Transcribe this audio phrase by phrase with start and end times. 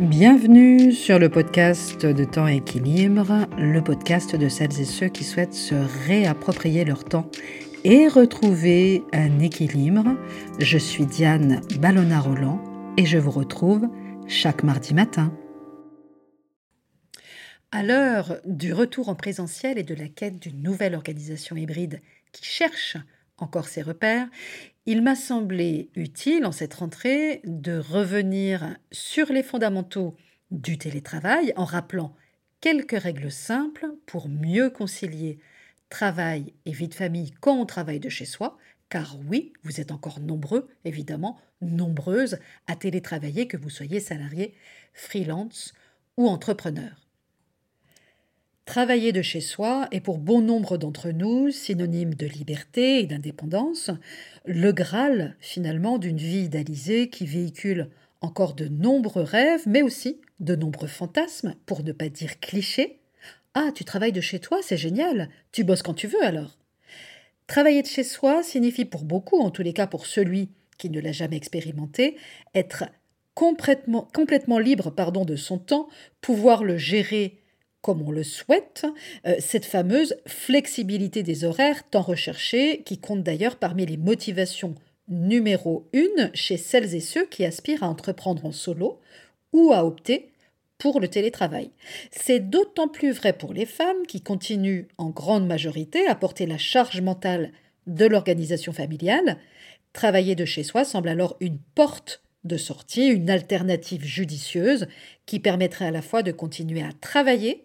[0.00, 5.54] Bienvenue sur le podcast de Temps Équilibre, le podcast de celles et ceux qui souhaitent
[5.54, 5.76] se
[6.08, 7.30] réapproprier leur temps
[7.84, 10.16] et retrouver un équilibre.
[10.58, 12.60] Je suis Diane Ballona-Roland
[12.96, 13.88] et je vous retrouve
[14.26, 15.32] chaque mardi matin.
[17.70, 22.00] À l'heure du retour en présentiel et de la quête d'une nouvelle organisation hybride
[22.32, 22.96] qui cherche
[23.44, 24.28] encore ses repères,
[24.86, 30.16] il m'a semblé utile en cette rentrée de revenir sur les fondamentaux
[30.50, 32.16] du télétravail en rappelant
[32.60, 35.38] quelques règles simples pour mieux concilier
[35.90, 39.92] travail et vie de famille quand on travaille de chez soi, car oui, vous êtes
[39.92, 44.54] encore nombreux, évidemment, nombreuses à télétravailler, que vous soyez salarié,
[44.92, 45.72] freelance
[46.16, 47.03] ou entrepreneur.
[48.64, 53.90] Travailler de chez soi est pour bon nombre d'entre nous synonyme de liberté et d'indépendance,
[54.46, 57.90] le Graal finalement d'une vie idéalisée qui véhicule
[58.22, 63.00] encore de nombreux rêves, mais aussi de nombreux fantasmes, pour ne pas dire clichés.
[63.52, 66.56] Ah, tu travailles de chez toi, c'est génial, tu bosses quand tu veux alors.
[67.46, 71.00] Travailler de chez soi signifie pour beaucoup, en tous les cas pour celui qui ne
[71.00, 72.16] l'a jamais expérimenté,
[72.54, 72.84] être
[73.34, 75.88] complètement, complètement libre pardon, de son temps,
[76.22, 77.43] pouvoir le gérer
[77.84, 78.86] comme on le souhaite,
[79.26, 84.74] euh, cette fameuse flexibilité des horaires tant recherchée, qui compte d'ailleurs parmi les motivations
[85.06, 89.00] numéro une chez celles et ceux qui aspirent à entreprendre en solo
[89.52, 90.30] ou à opter
[90.78, 91.72] pour le télétravail.
[92.10, 96.56] C'est d'autant plus vrai pour les femmes qui continuent en grande majorité à porter la
[96.56, 97.52] charge mentale
[97.86, 99.36] de l'organisation familiale.
[99.92, 104.86] Travailler de chez soi semble alors une porte de sortie, une alternative judicieuse
[105.26, 107.63] qui permettrait à la fois de continuer à travailler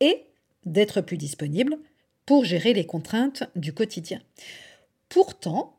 [0.00, 0.24] et
[0.64, 1.78] d'être plus disponible
[2.24, 4.20] pour gérer les contraintes du quotidien.
[5.08, 5.78] Pourtant,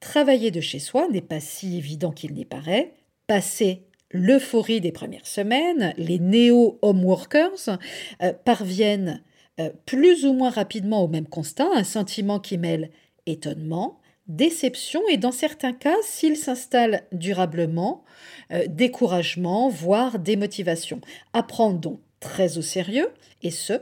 [0.00, 2.94] travailler de chez soi n'est pas si évident qu'il n'y paraît.
[3.26, 7.78] Passer l'euphorie des premières semaines, les néo-homeworkers
[8.22, 9.22] euh, parviennent
[9.60, 12.90] euh, plus ou moins rapidement au même constat, un sentiment qui mêle
[13.26, 18.04] étonnement, déception et dans certains cas, s'il s'installe durablement,
[18.52, 21.00] euh, découragement, voire démotivation.
[21.32, 23.10] Apprendre donc très au sérieux,
[23.42, 23.74] et ce,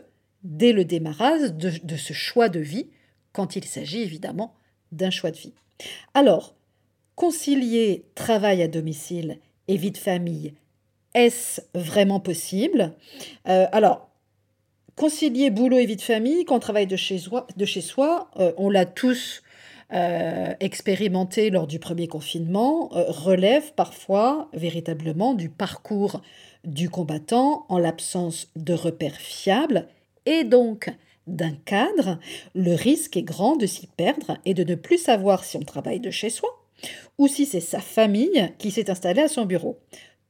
[0.43, 2.89] dès le démarrage de, ce choix de vie,
[3.33, 4.55] quand il s'agit évidemment
[4.93, 5.55] d'un choix de vie.
[6.15, 6.55] Alors,
[7.15, 9.39] concilier travail à domicile
[9.69, 10.55] et vie de famille,
[11.15, 12.93] est-ce vraiment possible?
[13.49, 14.11] Euh, Alors,
[14.95, 18.31] concilier boulot et vie de famille quand on travaille de chez soi, de chez soi
[18.39, 19.43] euh, on l'a tous
[19.93, 26.23] euh, expérimenté lors du premier confinement, relève parfois véritablement du parcours
[26.67, 29.89] du combattant en l'absence de repères fiables
[30.27, 30.93] et donc
[31.27, 32.19] d'un cadre,
[32.55, 36.01] le risque est grand de s'y perdre et de ne plus savoir si on travaille
[36.01, 36.51] de chez soi
[37.19, 39.79] ou si c'est sa famille qui s'est installée à son bureau.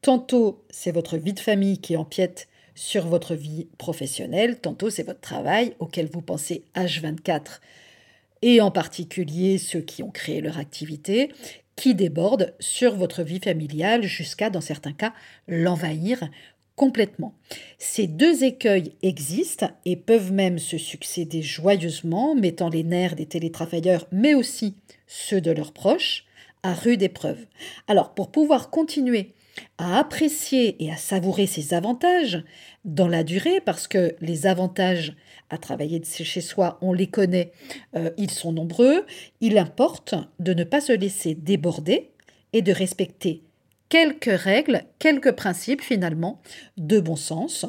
[0.02, 5.20] Tantôt c'est votre vie de famille qui empiète sur votre vie professionnelle, tantôt c'est votre
[5.20, 7.60] travail auquel vous pensez H24
[8.42, 11.30] et en particulier ceux qui ont créé leur activité,
[11.76, 15.12] qui déborde sur votre vie familiale jusqu'à, dans certains cas,
[15.46, 16.28] l'envahir
[16.74, 17.34] complètement.
[17.78, 24.06] Ces deux écueils existent et peuvent même se succéder joyeusement, mettant les nerfs des télétravailleurs,
[24.12, 24.76] mais aussi
[25.06, 26.24] ceux de leurs proches,
[26.62, 27.46] à rude épreuve.
[27.88, 29.34] Alors, pour pouvoir continuer
[29.78, 32.44] à apprécier et à savourer ces avantages
[32.84, 35.16] dans la durée, parce que les avantages
[35.50, 37.52] à travailler chez soi, on les connaît,
[37.94, 39.04] euh, ils sont nombreux,
[39.40, 42.10] il importe de ne pas se laisser déborder
[42.52, 43.42] et de respecter
[43.88, 46.40] quelques règles, quelques principes finalement
[46.76, 47.66] de bon sens.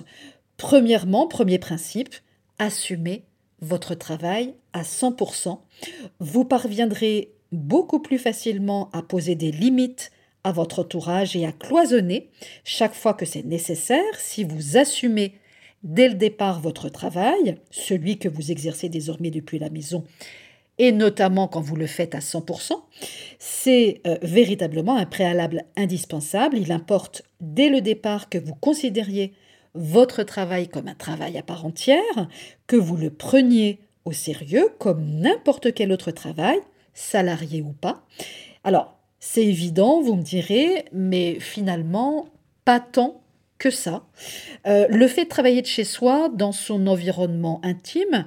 [0.57, 2.15] Premièrement, premier principe,
[2.57, 3.25] assumez
[3.61, 5.59] votre travail à 100%.
[6.19, 10.11] Vous parviendrez beaucoup plus facilement à poser des limites
[10.47, 12.29] à votre entourage et à cloisonner
[12.63, 15.33] chaque fois que c'est nécessaire si vous assumez
[15.83, 20.05] dès le départ votre travail, celui que vous exercez désormais depuis la maison,
[20.77, 22.71] et notamment quand vous le faites à 100%,
[23.39, 26.57] c'est euh, véritablement un préalable indispensable.
[26.57, 29.33] Il importe dès le départ que vous considériez
[29.73, 32.29] votre travail comme un travail à part entière,
[32.67, 36.59] que vous le preniez au sérieux comme n'importe quel autre travail,
[36.93, 38.05] salarié ou pas.
[38.63, 42.27] Alors, c'est évident, vous me direz, mais finalement,
[42.65, 43.21] pas tant
[43.57, 44.05] que ça.
[44.67, 48.25] Euh, le fait de travailler de chez soi, dans son environnement intime,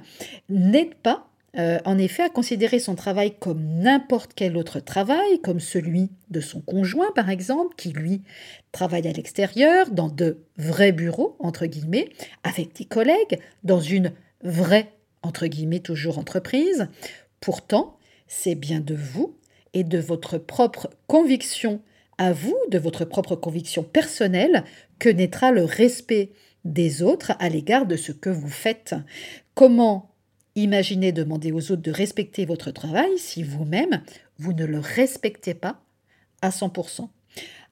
[0.49, 1.27] n'aide pas,
[1.57, 6.41] euh, en effet, à considérer son travail comme n'importe quel autre travail, comme celui de
[6.41, 8.23] son conjoint, par exemple, qui, lui,
[8.71, 12.09] travaille à l'extérieur, dans de vrais bureaux, entre guillemets,
[12.43, 14.11] avec des collègues, dans une
[14.43, 14.91] vraie,
[15.23, 16.87] entre guillemets, toujours entreprise.
[17.39, 17.97] Pourtant,
[18.27, 19.35] c'est bien de vous
[19.73, 21.81] et de votre propre conviction
[22.17, 24.63] à vous de votre propre conviction personnelle
[24.99, 26.31] que naîtra le respect
[26.65, 28.93] des autres à l'égard de ce que vous faites.
[29.55, 30.11] Comment
[30.55, 34.03] imaginer demander aux autres de respecter votre travail si vous-même,
[34.37, 35.81] vous ne le respectez pas
[36.43, 37.09] à 100%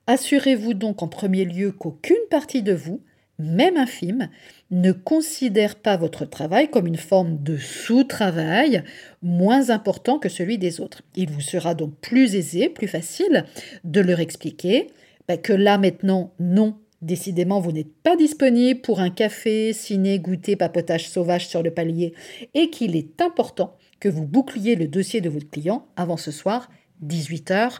[0.07, 3.03] Assurez-vous donc en premier lieu qu'aucune partie de vous,
[3.39, 4.30] même infime,
[4.69, 8.83] ne considère pas votre travail comme une forme de sous-travail
[9.21, 11.01] moins important que celui des autres.
[11.15, 13.45] Il vous sera donc plus aisé, plus facile
[13.83, 14.88] de leur expliquer
[15.27, 20.57] bah, que là maintenant, non, Décidément, vous n'êtes pas disponible pour un café, ciné, goûter,
[20.57, 22.13] papotage sauvage sur le palier
[22.53, 26.69] et qu'il est important que vous boucliez le dossier de votre client avant ce soir,
[27.06, 27.80] 18h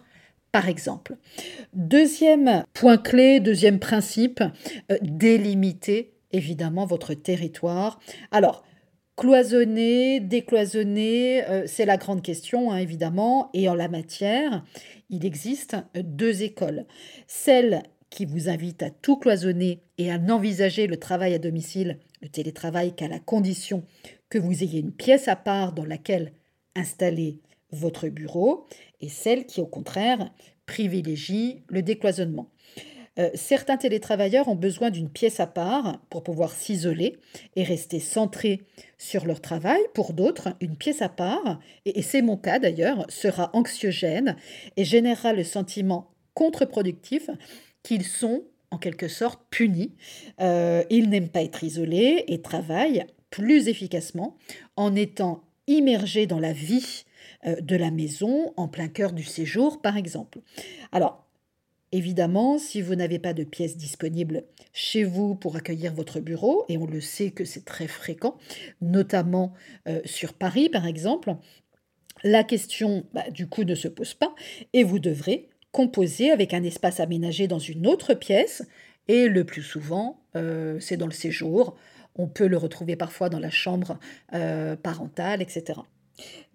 [0.52, 1.16] par exemple.
[1.74, 4.42] Deuxième point clé, deuxième principe,
[4.92, 8.00] euh, délimiter évidemment votre territoire.
[8.32, 8.64] Alors,
[9.16, 13.50] cloisonner, décloisonner, euh, c'est la grande question, hein, évidemment.
[13.54, 14.64] Et en la matière,
[15.10, 16.86] il existe deux écoles.
[17.28, 22.30] Celle qui vous invite à tout cloisonner et à n'envisager le travail à domicile, le
[22.30, 23.84] télétravail, qu'à la condition
[24.30, 26.32] que vous ayez une pièce à part dans laquelle
[26.76, 27.40] installer
[27.72, 28.66] votre bureau,
[29.02, 30.32] et celle qui, au contraire,
[30.66, 32.50] privilégie le décloisonnement.
[33.20, 37.18] Euh, certains télétravailleurs ont besoin d'une pièce à part pour pouvoir s'isoler
[37.56, 38.62] et rester centrés
[38.98, 39.82] sur leur travail.
[39.94, 44.38] Pour d'autres, une pièce à part, et c'est mon cas d'ailleurs, sera anxiogène
[44.78, 47.30] et générera le sentiment contre-productif
[47.84, 49.96] qu'ils sont en quelque sorte punis.
[50.40, 54.38] Euh, ils n'aiment pas être isolés et travaillent plus efficacement
[54.76, 57.06] en étant immergés dans la vie
[57.46, 60.40] de la maison en plein cœur du séjour, par exemple.
[60.92, 61.30] Alors,
[61.92, 64.44] Évidemment, si vous n'avez pas de pièces disponibles
[64.74, 68.38] chez vous pour accueillir votre bureau, et on le sait que c'est très fréquent,
[68.80, 69.54] notamment
[69.88, 71.36] euh, sur Paris par exemple,
[72.24, 74.36] la question bah, du coup ne se pose pas
[74.74, 78.68] et vous devrez composé avec un espace aménagé dans une autre pièce,
[79.08, 81.76] et le plus souvent, euh, c'est dans le séjour.
[82.16, 83.98] On peut le retrouver parfois dans la chambre
[84.34, 85.80] euh, parentale, etc.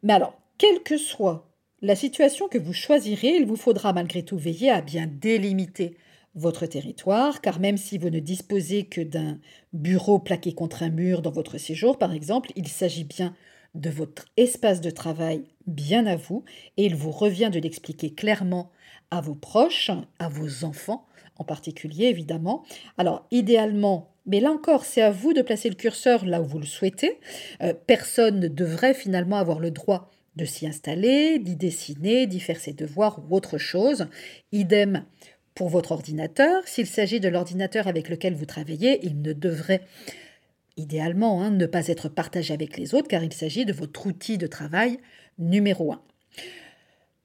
[0.05, 1.51] Mais alors, quelle que soit
[1.83, 5.97] la situation que vous choisirez, il vous faudra malgré tout veiller à bien délimiter
[6.35, 9.39] votre territoire, car même si vous ne disposez que d'un
[9.73, 13.37] bureau plaqué contre un mur dans votre séjour, par exemple, il s'agit bien
[13.75, 16.45] de votre espace de travail bien à vous,
[16.77, 18.71] et il vous revient de l'expliquer clairement
[19.11, 22.65] à vos proches, à vos enfants en particulier évidemment.
[22.99, 26.59] Alors idéalement, mais là encore, c'est à vous de placer le curseur là où vous
[26.59, 27.19] le souhaitez.
[27.63, 32.59] Euh, personne ne devrait finalement avoir le droit de s'y installer, d'y dessiner, d'y faire
[32.59, 34.07] ses devoirs ou autre chose.
[34.53, 35.05] Idem
[35.55, 36.67] pour votre ordinateur.
[36.67, 39.83] S'il s'agit de l'ordinateur avec lequel vous travaillez, il ne devrait
[40.77, 44.39] idéalement hein, ne pas être partagé avec les autres car il s'agit de votre outil
[44.39, 44.99] de travail
[45.39, 46.03] numéro un.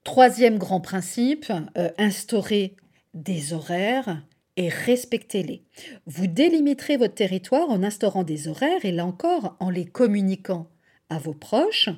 [0.03, 2.75] Troisième grand principe, euh, instaurer
[3.13, 4.23] des horaires
[4.55, 5.63] et respectez-les.
[6.05, 10.67] Vous délimiterez votre territoire en instaurant des horaires et là encore en les communiquant
[11.09, 11.89] à vos proches.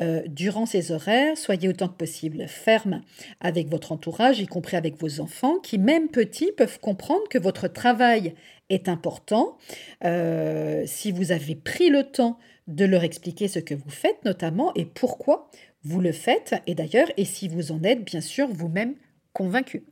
[0.00, 3.02] Euh, durant ces horaires, soyez autant que possible ferme
[3.40, 7.68] avec votre entourage, y compris avec vos enfants, qui même petits peuvent comprendre que votre
[7.68, 8.34] travail
[8.68, 9.56] est important.
[10.04, 14.74] Euh, si vous avez pris le temps de leur expliquer ce que vous faites notamment
[14.74, 15.48] et pourquoi
[15.84, 18.94] vous le faites, et d'ailleurs, et si vous en êtes bien sûr vous-même
[19.32, 19.84] convaincu.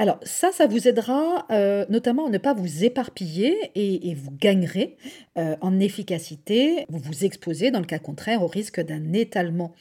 [0.00, 4.96] Alors ça, ça vous aidera euh, notamment à ne pas vous éparpiller et, vous gagnerez
[5.36, 6.86] euh, en efficacité.
[6.88, 9.74] Vous vous exposez dans le cas contraire au risque d'un étalement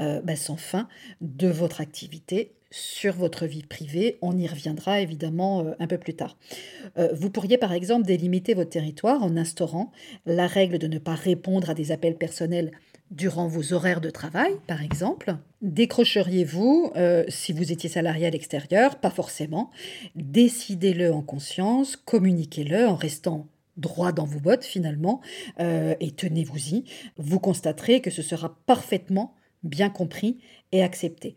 [0.00, 0.88] euh, bah, sans fin
[1.20, 4.16] de votre activité sur votre vie privée.
[4.22, 6.36] On y reviendra évidemment un peu plus tard.
[7.14, 9.90] vous pourriez par exemple délimiter votre territoire en instaurant
[10.26, 12.72] la règle de ne pas répondre à des appels personnels
[13.10, 18.96] durant vos horaires de travail, par exemple Décrocheriez-vous euh, si vous étiez salarié à l'extérieur
[19.00, 19.70] Pas forcément.
[20.14, 25.20] Décidez-le en conscience, communiquez-le en restant droit dans vos bottes finalement,
[25.60, 26.84] euh, et tenez-vous-y.
[27.16, 30.38] Vous constaterez que ce sera parfaitement bien compris
[30.72, 31.34] et accepté.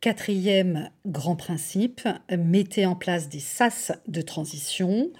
[0.00, 5.10] Quatrième grand principe, mettez en place des sas de transition,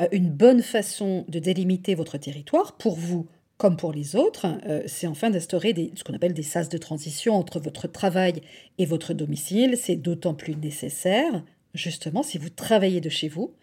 [0.00, 3.28] euh, une bonne façon de délimiter votre territoire pour vous
[3.64, 7.34] comme pour les autres, euh, c'est enfin d'instaurer ce qu'on appelle des sas de transition
[7.34, 8.42] entre votre travail
[8.76, 9.78] et votre domicile.
[9.80, 11.42] C'est d'autant plus nécessaire,
[11.72, 13.54] justement, si vous travaillez de chez vous.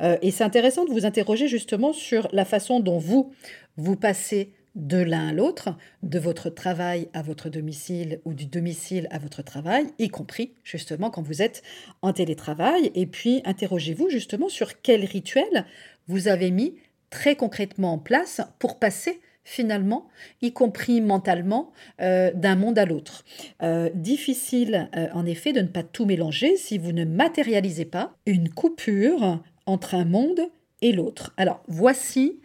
[0.00, 3.34] Euh, et c'est intéressant de vous interroger justement sur la façon dont vous,
[3.76, 9.08] vous passez de l'un à l'autre, de votre travail à votre domicile ou du domicile
[9.10, 11.62] à votre travail, y compris justement quand vous êtes
[12.00, 12.92] en télétravail.
[12.94, 15.66] Et puis interrogez-vous justement sur quel rituel
[16.08, 16.76] vous avez mis
[17.10, 20.08] très concrètement en place pour passer finalement,
[20.42, 23.24] y compris mentalement, euh, d'un monde à l'autre.
[23.62, 28.14] Euh, difficile, euh, en effet, de ne pas tout mélanger si vous ne matérialisez pas
[28.26, 30.40] une coupure entre un monde
[30.82, 31.34] et l'autre.
[31.36, 32.40] Alors, voici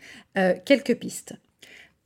[0.65, 1.33] quelques pistes.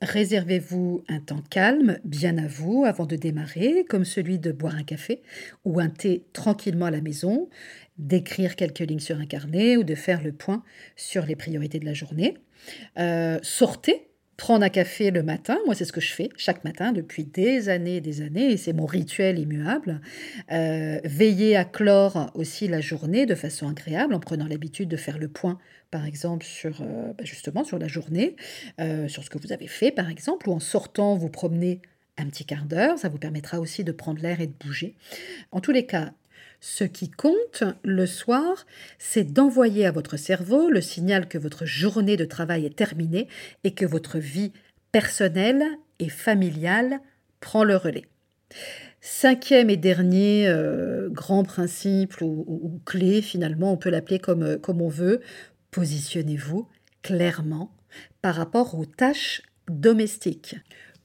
[0.03, 4.83] Réservez-vous un temps calme, bien à vous, avant de démarrer, comme celui de boire un
[4.83, 5.23] café
[5.65, 7.49] ou un thé tranquillement à la maison,
[7.97, 10.63] d'écrire quelques lignes sur un carnet ou de faire le point
[10.95, 12.37] sur les priorités de la journée.
[13.41, 14.08] sortez
[14.39, 17.67] prendre un café le matin, moi c'est ce que je fais chaque matin depuis des
[17.67, 19.99] années et des années, et c'est mon rituel immuable.
[20.51, 25.19] Euh, veiller à clore aussi la journée de façon agréable en prenant l'habitude de faire
[25.19, 25.59] le point,
[25.91, 27.25] par exemple, sur euh, bah,
[27.79, 28.37] la journée,
[28.79, 31.81] euh, sur ce que vous avez fait, par exemple, ou en sortant vous promener
[32.17, 34.95] un petit quart d'heure, ça vous permettra aussi de prendre l'air et de bouger.
[35.51, 36.13] En tous les cas,
[36.61, 38.65] ce qui compte le soir,
[38.97, 43.27] c'est d'envoyer à votre cerveau le signal que votre journée de travail est terminée
[43.63, 44.51] et que votre vie
[44.91, 45.63] personnelle
[45.99, 46.99] et familiale
[47.39, 48.05] prend le relais.
[49.01, 54.89] Cinquième et dernier euh, grand principe ou, clé, finalement, on peut l'appeler euh, comme on
[54.89, 55.21] veut,
[55.71, 56.67] positionnez-vous
[57.01, 57.71] clairement
[58.21, 60.57] par rapport aux tâches domestiques.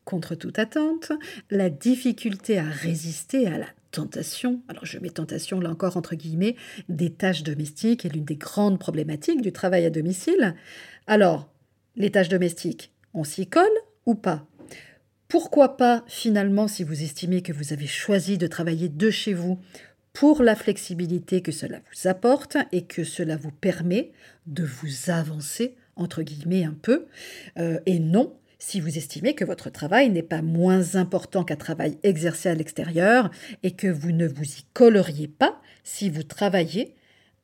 [0.04, 1.12] Contre toute attente,
[1.50, 6.56] la difficulté à résister à la tentation, alors je mets tentation là encore entre guillemets,
[6.88, 10.54] des tâches domestiques est l'une des grandes problématiques du travail à domicile.
[11.06, 11.49] Alors,
[11.96, 13.64] les tâches domestiques, on s'y colle
[14.04, 14.46] ou pas?
[15.28, 19.58] Pourquoi pas finalement si vous estimez que vous avez choisi de travailler de chez vous
[20.12, 24.12] pour la flexibilité que cela vous apporte et que cela vous permet
[24.46, 27.06] de vous avancer entre guillemets un peu,
[27.58, 31.99] euh, et non si vous estimez que votre travail n'est pas moins important qu'un travail
[32.02, 33.30] exercé à l'extérieur
[33.62, 36.94] et que vous ne vous y colleriez pas si vous travaillez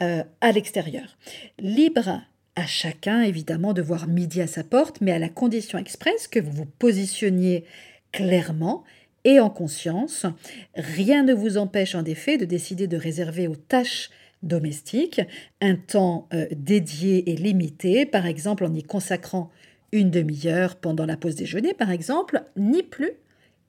[0.03, 1.19] euh, à l'extérieur.
[1.59, 2.23] Libre
[2.57, 6.41] à chacun, évidemment, de voir midi à sa porte, mais à la condition expresse que
[6.41, 7.65] vous vous positionniez
[8.13, 8.85] clairement
[9.25, 10.27] et en conscience.
[10.75, 14.11] Rien ne vous empêche en effet de décider de réserver aux tâches
[14.43, 15.21] domestiques
[15.61, 19.51] un temps euh, dédié et limité, par exemple en y consacrant
[19.93, 23.13] une demi-heure pendant la pause déjeuner, par exemple, ni plus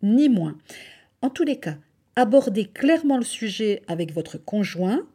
[0.04, 0.58] ni moins.
[1.22, 1.78] En tous les cas,
[2.16, 5.06] abordez clairement le sujet avec votre conjoint,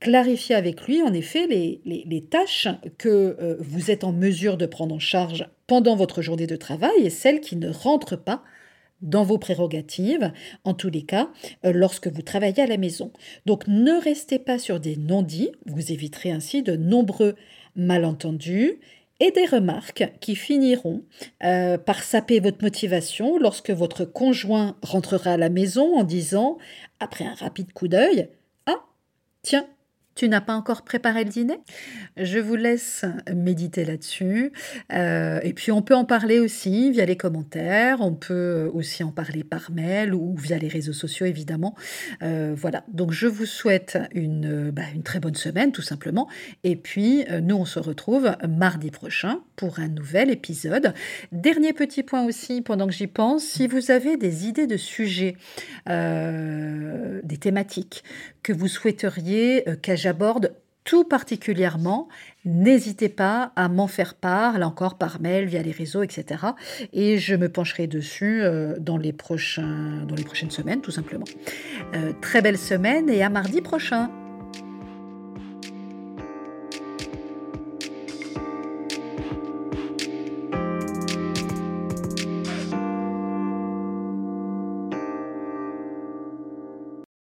[0.00, 2.68] clarifiez avec lui en effet les, tâches
[2.98, 3.08] que
[3.40, 7.10] euh, vous êtes en mesure de prendre en charge pendant votre journée de travail et
[7.10, 8.42] celles qui ne rentrent pas
[9.02, 10.32] dans vos prérogatives,
[10.64, 11.28] en tous les cas,
[11.64, 13.12] euh, lorsque vous travaillez à la maison.
[13.44, 17.34] Donc ne restez pas sur des non-dits, vous éviterez ainsi de nombreux
[17.74, 18.78] malentendus
[19.20, 21.04] et des remarques qui finiront
[21.42, 26.58] euh, par saper votre motivation lorsque votre conjoint rentrera à la maison en disant,
[27.00, 28.28] après un rapide coup d'œil,
[28.66, 28.84] Ah,
[29.42, 29.66] tiens,
[30.16, 31.58] tu n'as pas encore préparé le dîner?
[32.16, 33.04] Je vous laisse
[33.34, 34.50] méditer là-dessus.
[34.92, 39.12] Euh, et puis on peut en parler aussi via les commentaires, on peut aussi en
[39.12, 41.74] parler par mail ou via les réseaux sociaux évidemment.
[42.22, 46.28] Euh, voilà, donc je vous souhaite une, bah, une, très bonne semaine tout simplement.
[46.64, 50.94] Et puis euh, nous on se retrouve mardi prochain pour un nouvel épisode.
[51.32, 55.36] Dernier petit point aussi pendant que j'y pense, si vous avez des idées de sujets,
[55.86, 58.02] des thématiques
[58.42, 62.06] que vous souhaiteriez que j'aborde tout particulièrement,
[62.44, 66.44] n'hésitez pas à m'en faire part, là encore par mail, via les réseaux, etc.
[66.92, 71.24] Et je me pencherai dessus euh, dans, les prochains, dans les prochaines semaines, tout simplement.
[71.96, 74.12] Euh, très belle semaine et à mardi prochain.